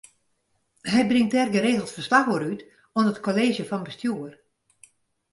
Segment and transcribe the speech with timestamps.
[0.91, 2.61] Hy bringt dêr geregeld ferslach oer út
[2.95, 4.33] oan it Kolleezje fan Bestjoer.